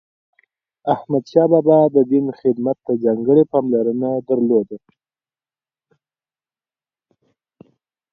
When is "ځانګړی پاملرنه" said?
3.03-4.09